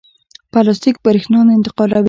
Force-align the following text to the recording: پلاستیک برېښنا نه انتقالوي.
پلاستیک 0.51 0.95
برېښنا 1.05 1.39
نه 1.47 1.51
انتقالوي. 1.57 1.99